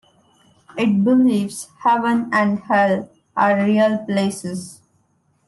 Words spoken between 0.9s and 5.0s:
believes heaven and hell are real places.